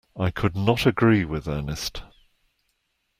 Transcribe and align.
I 0.17 0.31
could 0.31 0.55
not 0.55 0.87
agree 0.87 1.25
with 1.25 1.47
Ernest. 1.47 2.01